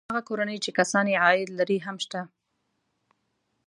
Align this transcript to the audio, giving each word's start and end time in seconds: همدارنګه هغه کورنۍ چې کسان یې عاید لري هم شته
همدارنګه 0.03 0.17
هغه 0.19 0.27
کورنۍ 0.29 0.57
چې 0.65 0.71
کسان 0.79 1.05
یې 1.11 1.21
عاید 1.25 1.49
لري 1.59 1.77
هم 1.85 1.97
شته 2.05 2.21